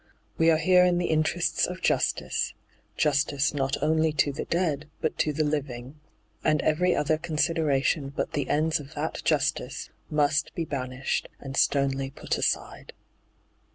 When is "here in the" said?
0.57-1.11